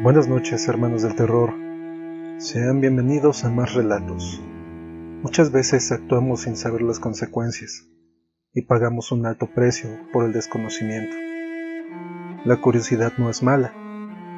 Buenas 0.00 0.28
noches, 0.28 0.68
hermanos 0.68 1.02
del 1.02 1.16
terror. 1.16 1.52
Sean 2.38 2.80
bienvenidos 2.80 3.44
a 3.44 3.50
más 3.50 3.74
relatos. 3.74 4.40
Muchas 5.24 5.50
veces 5.50 5.90
actuamos 5.90 6.42
sin 6.42 6.56
saber 6.56 6.82
las 6.82 7.00
consecuencias 7.00 7.88
y 8.54 8.62
pagamos 8.62 9.10
un 9.10 9.26
alto 9.26 9.48
precio 9.52 9.90
por 10.12 10.24
el 10.24 10.32
desconocimiento. 10.32 11.16
La 12.44 12.60
curiosidad 12.60 13.14
no 13.18 13.28
es 13.28 13.42
mala, 13.42 13.74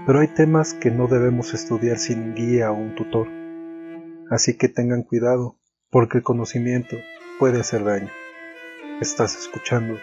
pero 0.07 0.21
hay 0.21 0.29
temas 0.29 0.73
que 0.73 0.91
no 0.91 1.09
debemos 1.09 1.53
estudiar 1.53 1.99
sin 1.99 2.35
guía 2.35 2.73
o 2.73 2.75
un 2.77 2.95
tutor. 2.95 3.29
Así 4.31 4.57
que 4.57 4.71
tengan 4.71 5.03
cuidado, 5.03 5.59
porque 5.91 6.17
el 6.17 6.25
conocimiento 6.25 6.97
puede 7.39 7.61
hacer 7.61 7.85
daño. 7.85 8.09
Estás 9.03 9.37
escuchando. 9.37 9.99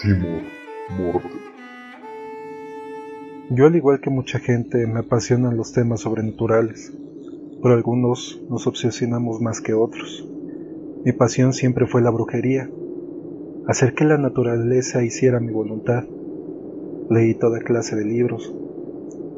Timor 0.00 0.42
Morde. 0.96 1.53
Yo 3.56 3.66
al 3.66 3.76
igual 3.76 4.00
que 4.00 4.10
mucha 4.10 4.40
gente 4.40 4.84
me 4.88 5.00
apasionan 5.00 5.56
los 5.56 5.72
temas 5.72 6.00
sobrenaturales, 6.00 6.92
pero 7.62 7.74
algunos 7.76 8.42
nos 8.50 8.66
obsesionamos 8.66 9.40
más 9.40 9.60
que 9.60 9.74
otros. 9.74 10.28
Mi 11.04 11.12
pasión 11.12 11.52
siempre 11.52 11.86
fue 11.86 12.02
la 12.02 12.10
brujería, 12.10 12.68
hacer 13.68 13.94
que 13.94 14.04
la 14.04 14.18
naturaleza 14.18 15.04
hiciera 15.04 15.38
mi 15.38 15.52
voluntad. 15.52 16.02
Leí 17.10 17.34
toda 17.34 17.60
clase 17.60 17.94
de 17.94 18.04
libros, 18.04 18.52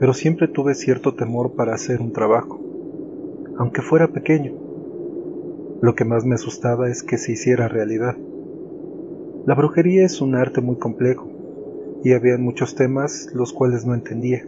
pero 0.01 0.15
siempre 0.15 0.49
tuve 0.49 0.75
cierto 0.75 1.15
temor 1.15 1.53
para 1.55 1.75
hacer 1.75 2.01
un 2.01 2.15
trabajo, 2.15 2.59
aunque 3.59 3.83
fuera 3.83 4.09
pequeño. 4.09 4.55
Lo 5.83 5.95
que 5.95 6.07
más 6.07 6.25
me 6.25 6.37
asustaba 6.37 6.89
es 6.89 7.03
que 7.03 7.19
se 7.19 7.33
hiciera 7.33 7.69
realidad. 7.69 8.17
La 9.45 9.55
brujería 9.55 10.07
es 10.07 10.23
un 10.23 10.37
arte 10.37 10.63
muy 10.63 10.77
complejo, 10.77 11.36
y 12.07 12.13
había 12.13 12.39
muchos 12.39 12.77
temas 12.77 13.31
los 13.35 13.53
cuales 13.53 13.85
no 13.85 13.93
entendía. 13.93 14.45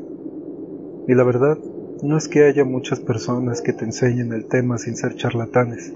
Y 1.09 1.12
la 1.12 1.25
verdad, 1.25 1.59
no 2.05 2.17
es 2.17 2.29
que 2.29 2.45
haya 2.45 2.65
muchas 2.65 3.00
personas 3.00 3.62
que 3.62 3.73
te 3.73 3.84
enseñen 3.84 4.33
el 4.33 4.47
tema 4.47 4.78
sin 4.78 4.95
ser 4.95 5.17
charlatanes. 5.17 5.92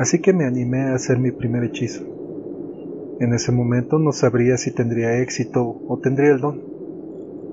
Así 0.00 0.20
que 0.20 0.32
me 0.32 0.44
animé 0.44 0.80
a 0.80 0.96
hacer 0.96 1.20
mi 1.20 1.30
primer 1.30 1.62
hechizo. 1.62 2.02
En 3.20 3.32
ese 3.32 3.52
momento 3.52 4.00
no 4.00 4.10
sabría 4.10 4.56
si 4.56 4.72
tendría 4.72 5.22
éxito 5.22 5.62
o 5.86 6.00
tendría 6.00 6.32
el 6.32 6.40
don, 6.40 6.60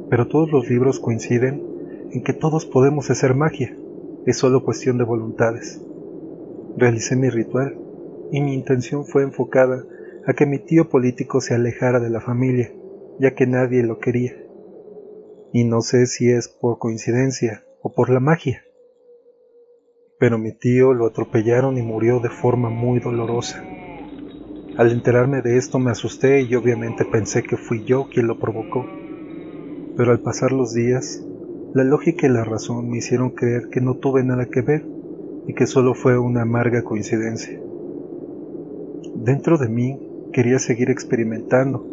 pero 0.10 0.28
todos 0.28 0.52
los 0.52 0.68
libros 0.68 1.00
coinciden 1.00 1.62
en 2.10 2.24
que 2.24 2.34
todos 2.34 2.66
podemos 2.66 3.12
hacer 3.12 3.36
magia, 3.36 3.78
es 4.26 4.38
solo 4.38 4.64
cuestión 4.64 4.98
de 4.98 5.04
voluntades. 5.04 5.80
Realicé 6.78 7.16
mi 7.16 7.30
ritual 7.30 7.78
y 8.32 8.42
mi 8.42 8.56
intención 8.56 9.06
fue 9.06 9.22
enfocada 9.22 9.86
a 10.26 10.34
que 10.34 10.48
mi 10.48 10.58
tío 10.58 10.90
político 10.90 11.42
se 11.42 11.54
alejara 11.54 12.00
de 12.00 12.10
la 12.10 12.20
familia 12.20 12.72
ya 13.20 13.36
que 13.36 13.48
nadie 13.48 13.84
lo 13.84 14.00
quería. 14.00 14.36
Y 15.52 15.66
no 15.66 15.82
sé 15.82 16.06
si 16.08 16.30
es 16.30 16.48
por 16.48 16.80
coincidencia 16.80 17.64
o 17.82 17.94
por 17.94 18.10
la 18.10 18.20
magia. 18.20 18.64
Pero 20.20 20.38
mi 20.38 20.52
tío 20.52 20.94
lo 20.94 21.06
atropellaron 21.06 21.78
y 21.78 21.82
murió 21.82 22.20
de 22.20 22.30
forma 22.30 22.70
muy 22.70 23.00
dolorosa. 23.00 23.64
Al 24.78 24.92
enterarme 24.92 25.42
de 25.42 25.58
esto 25.58 25.78
me 25.78 25.92
asusté 25.92 26.42
y 26.42 26.56
obviamente 26.56 27.06
pensé 27.06 27.44
que 27.44 27.58
fui 27.58 27.84
yo 27.86 28.08
quien 28.10 28.28
lo 28.28 28.40
provocó. 28.40 28.86
Pero 29.96 30.12
al 30.12 30.22
pasar 30.22 30.52
los 30.52 30.74
días, 30.74 31.24
la 31.76 31.84
lógica 31.84 32.26
y 32.26 32.30
la 32.30 32.44
razón 32.44 32.90
me 32.90 32.98
hicieron 32.98 33.32
creer 33.32 33.70
que 33.70 33.82
no 33.82 33.98
tuve 33.98 34.24
nada 34.24 34.48
que 34.48 34.62
ver 34.62 34.86
y 35.46 35.54
que 35.54 35.68
solo 35.68 35.94
fue 35.94 36.18
una 36.18 36.42
amarga 36.42 36.84
coincidencia. 36.84 37.60
Dentro 39.16 39.58
de 39.58 39.70
mí 39.70 40.00
quería 40.32 40.58
seguir 40.58 40.90
experimentando 40.90 41.93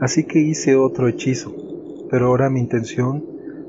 así 0.00 0.24
que 0.24 0.40
hice 0.40 0.76
otro 0.76 1.08
hechizo, 1.08 1.54
pero 2.10 2.26
ahora 2.26 2.50
mi 2.50 2.60
intención 2.60 3.24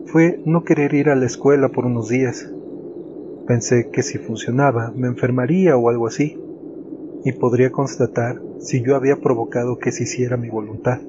fue 0.05 0.41
no 0.45 0.63
querer 0.63 0.93
ir 0.93 1.09
a 1.09 1.15
la 1.15 1.25
escuela 1.25 1.69
por 1.69 1.85
unos 1.85 2.09
días. 2.09 2.49
Pensé 3.47 3.89
que 3.91 4.03
si 4.03 4.17
funcionaba 4.17 4.91
me 4.95 5.07
enfermaría 5.07 5.77
o 5.77 5.89
algo 5.89 6.07
así, 6.07 6.37
y 7.23 7.31
podría 7.33 7.71
constatar 7.71 8.41
si 8.59 8.81
yo 8.81 8.95
había 8.95 9.17
provocado 9.17 9.77
que 9.77 9.91
se 9.91 10.03
hiciera 10.03 10.37
mi 10.37 10.49
voluntad. 10.49 10.99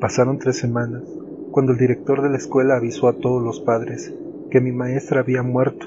Pasaron 0.00 0.38
tres 0.38 0.56
semanas 0.56 1.02
cuando 1.50 1.72
el 1.72 1.78
director 1.78 2.22
de 2.22 2.30
la 2.30 2.36
escuela 2.36 2.76
avisó 2.76 3.08
a 3.08 3.14
todos 3.14 3.42
los 3.42 3.60
padres 3.60 4.14
que 4.50 4.60
mi 4.60 4.72
maestra 4.72 5.20
había 5.20 5.42
muerto 5.42 5.86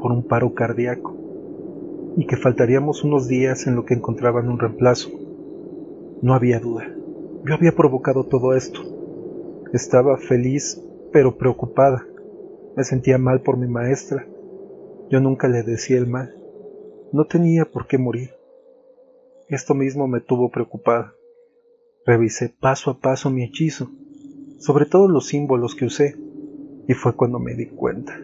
por 0.00 0.12
un 0.12 0.22
paro 0.22 0.54
cardíaco 0.54 1.16
y 2.16 2.26
que 2.26 2.36
faltaríamos 2.36 3.04
unos 3.04 3.28
días 3.28 3.66
en 3.66 3.76
lo 3.76 3.84
que 3.84 3.94
encontraban 3.94 4.48
un 4.48 4.58
reemplazo. 4.58 5.10
No 6.22 6.34
había 6.34 6.60
duda. 6.60 6.90
Yo 7.44 7.54
había 7.54 7.72
provocado 7.72 8.24
todo 8.24 8.54
esto. 8.54 8.80
Estaba 9.72 10.16
feliz, 10.16 10.82
pero 11.12 11.36
preocupada. 11.36 12.06
Me 12.76 12.84
sentía 12.84 13.18
mal 13.18 13.42
por 13.42 13.56
mi 13.56 13.68
maestra. 13.68 14.26
Yo 15.10 15.20
nunca 15.20 15.48
le 15.48 15.62
decía 15.62 15.98
el 15.98 16.06
mal. 16.06 16.34
No 17.12 17.26
tenía 17.26 17.64
por 17.64 17.86
qué 17.86 17.98
morir. 17.98 18.30
Esto 19.48 19.74
mismo 19.74 20.08
me 20.08 20.20
tuvo 20.20 20.50
preocupada. 20.50 21.14
Revisé 22.04 22.48
paso 22.48 22.90
a 22.90 22.98
paso 22.98 23.30
mi 23.30 23.44
hechizo, 23.44 23.90
sobre 24.58 24.86
todo 24.86 25.08
los 25.08 25.26
símbolos 25.26 25.74
que 25.74 25.84
usé, 25.84 26.16
y 26.88 26.94
fue 26.94 27.14
cuando 27.14 27.38
me 27.38 27.54
di 27.54 27.66
cuenta. 27.66 28.18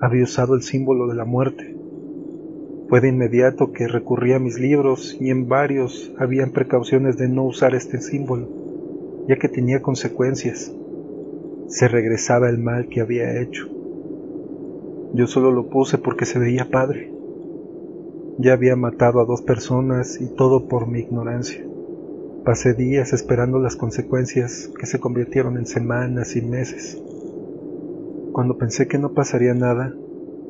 Había 0.00 0.24
usado 0.24 0.54
el 0.54 0.62
símbolo 0.62 1.06
de 1.06 1.14
la 1.14 1.24
muerte. 1.24 1.76
Fue 2.88 3.00
de 3.00 3.08
inmediato 3.08 3.72
que 3.72 3.88
recurrí 3.88 4.32
a 4.32 4.38
mis 4.38 4.60
libros 4.60 5.16
y 5.20 5.30
en 5.30 5.48
varios 5.48 6.12
habían 6.18 6.52
precauciones 6.52 7.16
de 7.16 7.28
no 7.28 7.44
usar 7.44 7.74
este 7.74 8.00
símbolo, 8.00 8.48
ya 9.26 9.36
que 9.36 9.48
tenía 9.48 9.82
consecuencias. 9.82 10.72
Se 11.66 11.88
regresaba 11.88 12.48
el 12.48 12.58
mal 12.58 12.88
que 12.88 13.00
había 13.00 13.40
hecho. 13.40 13.68
Yo 15.14 15.26
solo 15.26 15.50
lo 15.50 15.68
puse 15.68 15.98
porque 15.98 16.26
se 16.26 16.38
veía 16.38 16.70
padre. 16.70 17.12
Ya 18.38 18.52
había 18.52 18.76
matado 18.76 19.20
a 19.20 19.24
dos 19.24 19.42
personas 19.42 20.20
y 20.20 20.28
todo 20.28 20.68
por 20.68 20.86
mi 20.86 21.00
ignorancia. 21.00 21.64
Pasé 22.44 22.74
días 22.74 23.12
esperando 23.12 23.58
las 23.58 23.74
consecuencias 23.74 24.70
que 24.78 24.86
se 24.86 25.00
convirtieron 25.00 25.56
en 25.56 25.66
semanas 25.66 26.36
y 26.36 26.42
meses. 26.42 27.02
Cuando 28.30 28.58
pensé 28.58 28.86
que 28.86 28.98
no 28.98 29.12
pasaría 29.12 29.54
nada, 29.54 29.92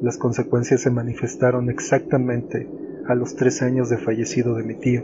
las 0.03 0.19
consecuencias 0.19 0.83
se 0.83 0.91
manifestaron 0.91 1.71
exactamente 1.71 2.69
a 3.07 3.15
los 3.15 3.37
tres 3.37 3.63
años 3.63 3.89
de 3.89 3.99
fallecido 3.99 4.55
de 4.55 4.65
mi 4.65 4.75
tío. 4.75 5.03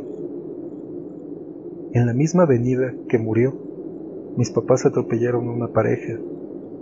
En 1.95 2.07
la 2.07 2.13
misma 2.13 2.45
avenida 2.45 2.93
que 3.09 3.19
murió, 3.19 3.55
mis 4.37 4.51
papás 4.51 4.87
atropellaron 4.87 5.49
a 5.49 5.53
una 5.53 5.69
pareja, 5.69 6.19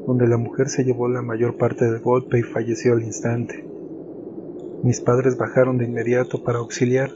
donde 0.07 0.27
la 0.27 0.37
mujer 0.37 0.69
se 0.69 0.85
llevó 0.85 1.09
la 1.09 1.23
mayor 1.23 1.57
parte 1.57 1.85
del 1.85 2.01
golpe 2.01 2.39
y 2.39 2.43
falleció 2.43 2.93
al 2.95 3.03
instante. 3.03 3.65
Mis 4.83 5.01
padres 5.01 5.37
bajaron 5.37 5.79
de 5.79 5.85
inmediato 5.85 6.43
para 6.43 6.59
auxiliar. 6.59 7.11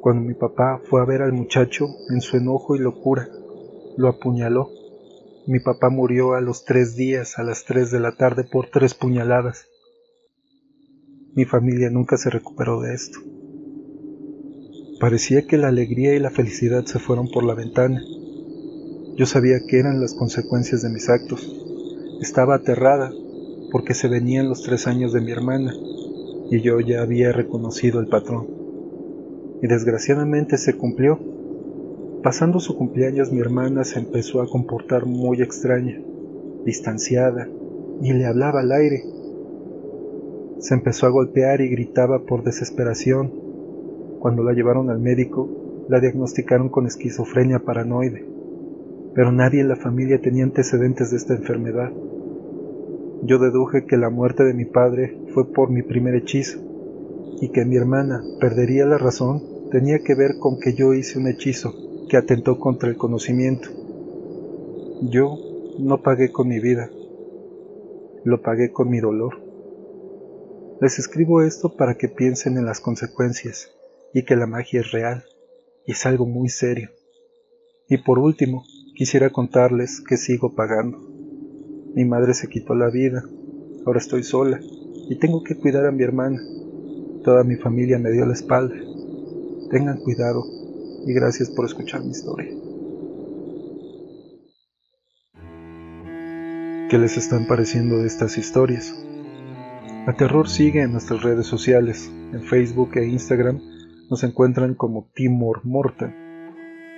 Cuando 0.00 0.22
mi 0.26 0.34
papá 0.34 0.80
fue 0.84 1.00
a 1.00 1.04
ver 1.04 1.22
al 1.22 1.32
muchacho, 1.32 1.86
en 2.10 2.20
su 2.20 2.36
enojo 2.36 2.76
y 2.76 2.80
locura, 2.80 3.28
lo 3.96 4.08
apuñaló. 4.08 4.70
Mi 5.46 5.60
papá 5.60 5.90
murió 5.90 6.34
a 6.34 6.40
los 6.40 6.64
tres 6.64 6.96
días 6.96 7.38
a 7.38 7.44
las 7.44 7.64
tres 7.64 7.90
de 7.90 8.00
la 8.00 8.16
tarde 8.16 8.44
por 8.44 8.68
tres 8.68 8.94
puñaladas. 8.94 9.68
Mi 11.36 11.44
familia 11.44 11.90
nunca 11.90 12.16
se 12.16 12.30
recuperó 12.30 12.80
de 12.80 12.94
esto. 12.94 13.18
Parecía 14.98 15.46
que 15.46 15.58
la 15.58 15.68
alegría 15.68 16.14
y 16.14 16.18
la 16.18 16.30
felicidad 16.30 16.86
se 16.86 16.98
fueron 16.98 17.28
por 17.28 17.44
la 17.44 17.52
ventana. 17.52 18.02
Yo 19.16 19.26
sabía 19.26 19.60
que 19.68 19.78
eran 19.78 20.00
las 20.00 20.14
consecuencias 20.14 20.80
de 20.80 20.88
mis 20.88 21.10
actos. 21.10 21.46
Estaba 22.22 22.54
aterrada 22.54 23.12
porque 23.70 23.92
se 23.92 24.08
venían 24.08 24.48
los 24.48 24.62
tres 24.62 24.86
años 24.86 25.12
de 25.12 25.20
mi 25.20 25.30
hermana 25.30 25.74
y 26.50 26.62
yo 26.62 26.80
ya 26.80 27.02
había 27.02 27.32
reconocido 27.32 28.00
el 28.00 28.06
patrón. 28.06 28.46
Y 29.62 29.66
desgraciadamente 29.66 30.56
se 30.56 30.72
cumplió. 30.72 31.20
Pasando 32.22 32.60
su 32.60 32.78
cumpleaños 32.78 33.30
mi 33.30 33.40
hermana 33.40 33.84
se 33.84 33.98
empezó 33.98 34.40
a 34.40 34.48
comportar 34.48 35.04
muy 35.04 35.42
extraña, 35.42 36.00
distanciada, 36.64 37.46
y 38.00 38.14
le 38.14 38.24
hablaba 38.24 38.60
al 38.60 38.72
aire 38.72 39.02
se 40.58 40.74
empezó 40.74 41.06
a 41.06 41.10
golpear 41.10 41.60
y 41.60 41.68
gritaba 41.68 42.20
por 42.20 42.42
desesperación. 42.42 43.30
Cuando 44.20 44.42
la 44.42 44.52
llevaron 44.52 44.90
al 44.90 44.98
médico, 44.98 45.48
la 45.88 46.00
diagnosticaron 46.00 46.68
con 46.68 46.86
esquizofrenia 46.86 47.60
paranoide, 47.60 48.24
pero 49.14 49.32
nadie 49.32 49.60
en 49.60 49.68
la 49.68 49.76
familia 49.76 50.20
tenía 50.20 50.44
antecedentes 50.44 51.10
de 51.10 51.16
esta 51.16 51.34
enfermedad. 51.34 51.92
Yo 53.22 53.38
deduje 53.38 53.86
que 53.86 53.96
la 53.96 54.10
muerte 54.10 54.44
de 54.44 54.54
mi 54.54 54.64
padre 54.64 55.16
fue 55.32 55.52
por 55.52 55.70
mi 55.70 55.82
primer 55.82 56.14
hechizo, 56.14 56.58
y 57.40 57.50
que 57.50 57.64
mi 57.64 57.76
hermana 57.76 58.22
perdería 58.40 58.86
la 58.86 58.98
razón 58.98 59.42
tenía 59.70 59.98
que 59.98 60.14
ver 60.14 60.38
con 60.38 60.58
que 60.58 60.74
yo 60.74 60.94
hice 60.94 61.18
un 61.18 61.28
hechizo 61.28 61.74
que 62.08 62.16
atentó 62.16 62.58
contra 62.58 62.88
el 62.88 62.96
conocimiento. 62.96 63.68
Yo 65.02 65.36
no 65.78 66.02
pagué 66.02 66.32
con 66.32 66.48
mi 66.48 66.60
vida, 66.60 66.88
lo 68.24 68.40
pagué 68.40 68.72
con 68.72 68.88
mi 68.88 69.00
dolor. 69.00 69.45
Les 70.80 70.98
escribo 70.98 71.42
esto 71.42 71.76
para 71.76 71.96
que 71.96 72.08
piensen 72.08 72.58
en 72.58 72.66
las 72.66 72.80
consecuencias 72.80 73.70
y 74.12 74.24
que 74.24 74.36
la 74.36 74.46
magia 74.46 74.80
es 74.80 74.92
real 74.92 75.24
y 75.86 75.92
es 75.92 76.06
algo 76.06 76.26
muy 76.26 76.48
serio. 76.48 76.90
Y 77.88 77.98
por 77.98 78.18
último, 78.18 78.64
Quisiera 78.96 79.28
contarles 79.28 80.00
que 80.00 80.16
sigo 80.16 80.54
pagando. 80.54 80.98
Mi 81.94 82.06
madre 82.06 82.32
se 82.32 82.48
quitó 82.48 82.74
la 82.74 82.88
vida, 82.88 83.22
ahora 83.84 83.98
estoy 83.98 84.22
sola 84.22 84.58
y 85.10 85.18
tengo 85.18 85.44
que 85.44 85.54
cuidar 85.54 85.84
a 85.84 85.92
mi 85.92 86.02
hermana. 86.02 86.40
Toda 87.22 87.44
mi 87.44 87.56
familia 87.56 87.98
me 87.98 88.10
dio 88.10 88.24
la 88.24 88.32
espalda. 88.32 88.74
Tengan 89.70 89.98
cuidado 89.98 90.46
y 91.04 91.12
gracias 91.12 91.50
por 91.50 91.66
escuchar 91.66 92.04
mi 92.04 92.12
historia. 92.12 92.50
¿Qué 96.88 96.96
les 96.96 97.18
están 97.18 97.46
pareciendo 97.46 97.98
de 97.98 98.06
estas 98.06 98.38
historias? 98.38 99.05
A 100.06 100.12
Terror 100.12 100.48
sigue 100.48 100.82
en 100.82 100.92
nuestras 100.92 101.24
redes 101.24 101.48
sociales. 101.48 102.08
En 102.32 102.40
Facebook 102.44 102.92
e 102.94 103.06
Instagram 103.06 103.60
nos 104.08 104.22
encuentran 104.22 104.74
como 104.74 105.10
Timor 105.14 105.64
Morta 105.64 106.14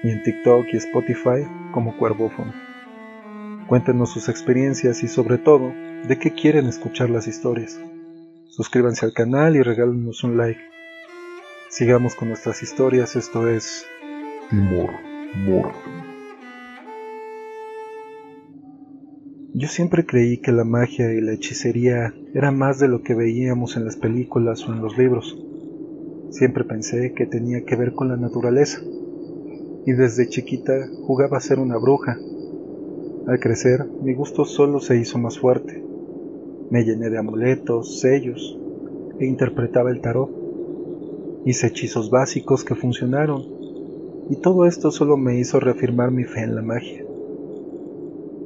y 0.04 0.10
en 0.10 0.22
TikTok 0.22 0.66
y 0.70 0.76
Spotify 0.76 1.46
como 1.72 1.96
Cuervófono. 1.96 2.52
Cuéntenos 3.66 4.12
sus 4.12 4.28
experiencias 4.28 5.02
y 5.02 5.08
sobre 5.08 5.38
todo, 5.38 5.72
de 6.06 6.18
qué 6.18 6.34
quieren 6.34 6.66
escuchar 6.66 7.08
las 7.08 7.26
historias. 7.26 7.80
Suscríbanse 8.50 9.06
al 9.06 9.14
canal 9.14 9.56
y 9.56 9.62
regálenos 9.62 10.22
un 10.22 10.36
like. 10.36 10.60
Sigamos 11.70 12.14
con 12.14 12.28
nuestras 12.28 12.62
historias, 12.62 13.16
esto 13.16 13.48
es 13.48 13.86
Timor 14.50 14.90
Morta. 15.46 16.07
Yo 19.54 19.66
siempre 19.66 20.04
creí 20.04 20.38
que 20.38 20.52
la 20.52 20.64
magia 20.64 21.10
y 21.14 21.22
la 21.22 21.32
hechicería 21.32 22.14
era 22.34 22.52
más 22.52 22.78
de 22.78 22.86
lo 22.86 23.02
que 23.02 23.14
veíamos 23.14 23.78
en 23.78 23.86
las 23.86 23.96
películas 23.96 24.68
o 24.68 24.74
en 24.74 24.82
los 24.82 24.98
libros. 24.98 25.38
Siempre 26.28 26.64
pensé 26.64 27.14
que 27.14 27.24
tenía 27.24 27.64
que 27.64 27.74
ver 27.74 27.94
con 27.94 28.08
la 28.08 28.18
naturaleza. 28.18 28.82
Y 29.86 29.92
desde 29.92 30.28
chiquita 30.28 30.74
jugaba 31.02 31.38
a 31.38 31.40
ser 31.40 31.60
una 31.60 31.78
bruja. 31.78 32.18
Al 33.26 33.40
crecer, 33.40 33.86
mi 34.02 34.12
gusto 34.12 34.44
solo 34.44 34.80
se 34.80 35.00
hizo 35.00 35.18
más 35.18 35.38
fuerte. 35.38 35.82
Me 36.70 36.84
llené 36.84 37.08
de 37.08 37.16
amuletos, 37.16 38.00
sellos, 38.00 38.58
e 39.18 39.24
interpretaba 39.24 39.90
el 39.90 40.02
tarot. 40.02 40.30
Hice 41.46 41.68
hechizos 41.68 42.10
básicos 42.10 42.64
que 42.64 42.74
funcionaron, 42.74 43.42
y 44.28 44.36
todo 44.36 44.66
esto 44.66 44.90
solo 44.90 45.16
me 45.16 45.38
hizo 45.38 45.58
reafirmar 45.58 46.10
mi 46.10 46.24
fe 46.24 46.42
en 46.42 46.54
la 46.54 46.60
magia. 46.60 47.02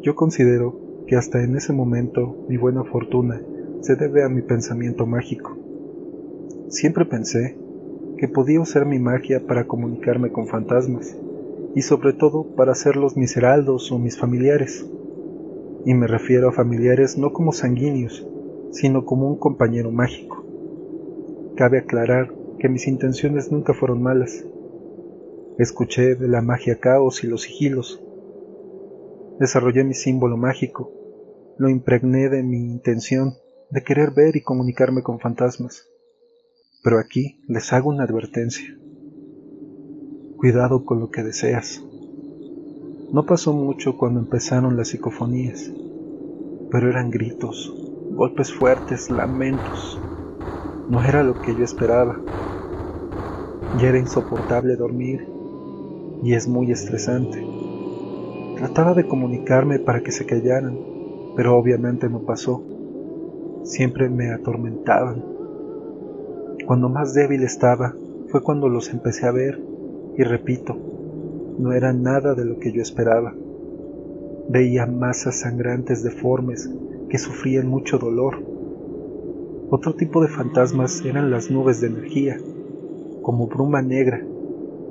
Yo 0.03 0.15
considero 0.15 0.82
que 1.07 1.17
hasta 1.17 1.43
en 1.43 1.57
ese 1.57 1.73
momento 1.73 2.45
mi 2.49 2.57
buena 2.57 2.85
fortuna 2.85 3.41
se 3.81 3.97
debe 3.97 4.25
a 4.25 4.29
mi 4.29 4.43
pensamiento 4.43 5.07
mágico. 5.07 5.57
Siempre 6.69 7.05
pensé 7.05 7.57
que 8.17 8.29
podía 8.29 8.61
usar 8.61 8.87
mi 8.87 8.99
magia 8.99 9.47
para 9.47 9.67
comunicarme 9.67 10.31
con 10.31 10.47
fantasmas 10.47 11.17
y 11.75 11.83
sobre 11.83 12.13
todo 12.13 12.45
para 12.55 12.73
hacerlos 12.73 13.17
mis 13.17 13.37
heraldos 13.37 13.91
o 13.91 13.99
mis 13.99 14.19
familiares. 14.19 14.87
Y 15.85 15.95
me 15.95 16.07
refiero 16.07 16.49
a 16.49 16.53
familiares 16.53 17.19
no 17.19 17.33
como 17.33 17.53
sanguíneos, 17.53 18.27
sino 18.71 19.05
como 19.05 19.29
un 19.29 19.39
compañero 19.39 19.91
mágico. 19.91 20.45
Cabe 21.57 21.79
aclarar 21.79 22.33
que 22.59 22.69
mis 22.69 22.87
intenciones 22.87 23.51
nunca 23.51 23.75
fueron 23.75 24.03
malas. 24.03 24.45
Escuché 25.59 26.15
de 26.15 26.29
la 26.29 26.41
magia 26.41 26.79
caos 26.79 27.25
y 27.25 27.27
los 27.27 27.43
sigilos, 27.43 28.03
Desarrollé 29.39 29.83
mi 29.85 29.95
símbolo 29.95 30.37
mágico, 30.37 30.93
lo 31.57 31.69
impregné 31.69 32.29
de 32.29 32.43
mi 32.43 32.59
intención 32.59 33.35
de 33.71 33.83
querer 33.83 34.11
ver 34.11 34.37
y 34.37 34.43
comunicarme 34.43 35.03
con 35.03 35.19
fantasmas. 35.21 35.89
Pero 36.83 36.99
aquí 36.99 37.41
les 37.49 37.73
hago 37.73 37.89
una 37.91 38.05
advertencia. 38.05 38.67
Cuidado 40.37 40.85
con 40.85 41.01
lo 41.01 41.11
que 41.11 41.23
deseas. 41.23 41.83
No 43.13 43.25
pasó 43.25 43.53
mucho 43.53 43.97
cuando 43.97 44.21
empezaron 44.21 44.77
las 44.77 44.89
psicofonías, 44.89 45.73
pero 46.71 46.91
eran 46.91 47.11
gritos, 47.11 47.73
golpes 48.11 48.53
fuertes, 48.53 49.11
lamentos. 49.11 50.01
No 50.89 51.03
era 51.05 51.23
lo 51.23 51.41
que 51.41 51.55
yo 51.55 51.65
esperaba. 51.65 52.21
Ya 53.75 53.89
era 53.89 53.99
insoportable 53.99 54.77
dormir 54.77 55.21
y 56.23 56.35
es 56.35 56.49
muy 56.49 56.71
estresante. 56.71 57.62
Trataba 58.63 58.95
de 58.95 59.09
comunicarme 59.09 59.81
para 59.81 60.05
que 60.05 60.13
se 60.13 60.25
callaran, 60.25 60.79
pero 61.35 61.59
obviamente 61.59 62.09
no 62.09 62.21
pasó. 62.21 62.63
Siempre 63.65 64.09
me 64.09 64.31
atormentaban. 64.31 65.25
Cuando 66.65 66.89
más 66.89 67.13
débil 67.13 67.43
estaba 67.43 67.97
fue 68.29 68.41
cuando 68.41 68.69
los 68.69 68.91
empecé 68.91 69.27
a 69.27 69.33
ver, 69.33 69.61
y 70.17 70.23
repito, 70.23 70.77
no 71.59 71.73
era 71.73 71.93
nada 71.93 72.35
de 72.35 72.45
lo 72.45 72.61
que 72.61 72.71
yo 72.71 72.83
esperaba. 72.83 73.35
Veía 74.49 74.87
masas 74.87 75.41
sangrantes 75.41 76.05
deformes 76.05 76.71
que 77.09 77.19
sufrían 77.19 77.67
mucho 77.67 77.99
dolor. 77.99 78.45
Otro 79.71 79.97
tipo 79.97 80.23
de 80.23 80.29
fantasmas 80.29 81.05
eran 81.05 81.33
las 81.33 81.51
nubes 81.51 81.81
de 81.81 81.89
energía, 81.89 82.37
como 83.23 83.49
bruma 83.49 83.83
negra, 83.83 84.25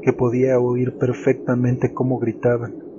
que 0.02 0.12
podía 0.12 0.60
oír 0.60 0.98
perfectamente 0.98 1.94
cómo 1.94 2.20
gritaban. 2.20 2.91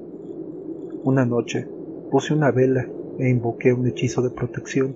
Una 1.05 1.27
noche 1.27 1.67
puse 2.13 2.33
una 2.33 2.53
vela 2.53 2.87
e 3.19 3.29
invoqué 3.29 3.73
un 3.73 3.89
hechizo 3.89 4.23
de 4.23 4.31
protección. 4.31 4.95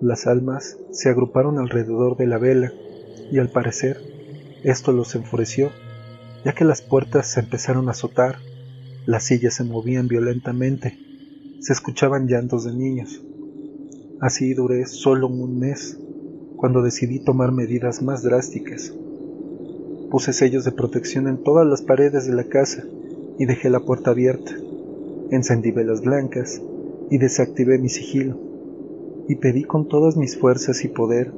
Las 0.00 0.26
almas 0.26 0.78
se 0.90 1.10
agruparon 1.10 1.60
alrededor 1.60 2.16
de 2.16 2.26
la 2.26 2.36
vela 2.36 2.72
y 3.30 3.38
al 3.38 3.50
parecer 3.50 3.98
esto 4.64 4.90
los 4.90 5.14
enfureció, 5.14 5.70
ya 6.44 6.54
que 6.54 6.64
las 6.64 6.82
puertas 6.82 7.28
se 7.28 7.38
empezaron 7.38 7.86
a 7.86 7.92
azotar, 7.92 8.38
las 9.06 9.22
sillas 9.22 9.54
se 9.54 9.62
movían 9.62 10.08
violentamente, 10.08 10.98
se 11.60 11.72
escuchaban 11.72 12.26
llantos 12.26 12.64
de 12.64 12.74
niños. 12.74 13.24
Así 14.20 14.54
duré 14.54 14.86
solo 14.86 15.28
un 15.28 15.60
mes, 15.60 16.00
cuando 16.56 16.82
decidí 16.82 17.20
tomar 17.20 17.52
medidas 17.52 18.02
más 18.02 18.24
drásticas. 18.24 18.92
Puse 20.10 20.32
sellos 20.32 20.64
de 20.64 20.72
protección 20.72 21.28
en 21.28 21.44
todas 21.44 21.64
las 21.64 21.82
paredes 21.82 22.26
de 22.26 22.34
la 22.34 22.44
casa 22.44 22.82
y 23.38 23.46
dejé 23.46 23.70
la 23.70 23.80
puerta 23.80 24.10
abierta. 24.10 24.52
Encendí 25.30 25.70
velas 25.70 26.02
blancas 26.02 26.62
y 27.10 27.18
desactivé 27.18 27.78
mi 27.78 27.88
sigilo 27.88 28.36
y 29.28 29.36
pedí 29.36 29.64
con 29.64 29.88
todas 29.88 30.16
mis 30.16 30.38
fuerzas 30.38 30.84
y 30.84 30.88
poder 30.88 31.32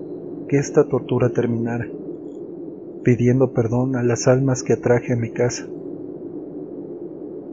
que 0.48 0.58
esta 0.58 0.88
tortura 0.88 1.30
terminara, 1.30 1.86
pidiendo 3.02 3.52
perdón 3.52 3.96
a 3.96 4.02
las 4.02 4.28
almas 4.28 4.62
que 4.62 4.74
atraje 4.74 5.14
a 5.14 5.16
mi 5.16 5.30
casa. 5.30 5.66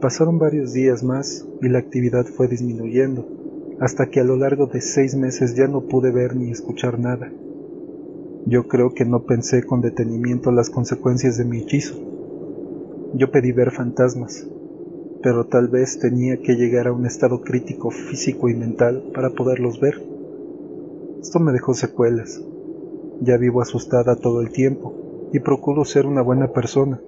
Pasaron 0.00 0.38
varios 0.38 0.72
días 0.72 1.02
más 1.02 1.46
y 1.62 1.68
la 1.68 1.78
actividad 1.78 2.26
fue 2.26 2.48
disminuyendo, 2.48 3.26
hasta 3.80 4.10
que 4.10 4.20
a 4.20 4.24
lo 4.24 4.36
largo 4.36 4.66
de 4.66 4.80
seis 4.80 5.14
meses 5.14 5.54
ya 5.54 5.68
no 5.68 5.82
pude 5.82 6.10
ver 6.10 6.36
ni 6.36 6.50
escuchar 6.50 6.98
nada. 6.98 7.32
Yo 8.46 8.68
creo 8.68 8.92
que 8.94 9.04
no 9.04 9.24
pensé 9.24 9.62
con 9.62 9.80
detenimiento 9.80 10.52
las 10.52 10.70
consecuencias 10.70 11.36
de 11.38 11.44
mi 11.44 11.58
hechizo 11.60 12.15
yo 13.16 13.30
pedí 13.30 13.52
ver 13.52 13.70
fantasmas, 13.70 14.46
pero 15.22 15.46
tal 15.46 15.68
vez 15.68 15.98
tenía 15.98 16.42
que 16.42 16.54
llegar 16.54 16.86
a 16.86 16.92
un 16.92 17.06
estado 17.06 17.40
crítico 17.40 17.90
físico 17.90 18.50
y 18.50 18.54
mental 18.54 19.10
para 19.14 19.30
poderlos 19.30 19.80
ver. 19.80 19.94
Esto 21.20 21.40
me 21.40 21.52
dejó 21.52 21.72
secuelas. 21.72 22.42
Ya 23.22 23.38
vivo 23.38 23.62
asustada 23.62 24.16
todo 24.16 24.42
el 24.42 24.50
tiempo 24.50 25.30
y 25.32 25.40
procuro 25.40 25.86
ser 25.86 26.04
una 26.06 26.20
buena 26.20 26.52
persona 26.52 27.00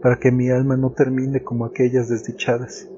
para 0.00 0.20
que 0.20 0.30
mi 0.30 0.48
alma 0.48 0.76
no 0.76 0.92
termine 0.92 1.42
como 1.42 1.64
aquellas 1.64 2.08
desdichadas. 2.08 2.88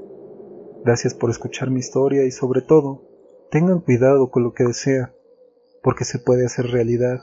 Gracias 0.84 1.14
por 1.14 1.30
escuchar 1.30 1.70
mi 1.70 1.80
historia 1.80 2.24
y 2.24 2.30
sobre 2.30 2.60
todo, 2.60 3.08
tengan 3.50 3.80
cuidado 3.80 4.30
con 4.30 4.42
lo 4.42 4.52
que 4.52 4.64
desea, 4.64 5.14
porque 5.82 6.04
se 6.04 6.18
puede 6.18 6.44
hacer 6.44 6.66
realidad 6.66 7.20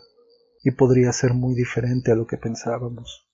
y 0.63 0.71
podría 0.71 1.11
ser 1.11 1.35
muy 1.35 1.53
diferente 1.53 2.11
a 2.11 2.15
lo 2.15 2.25
que 2.25 2.37
pensábamos. 2.37 3.26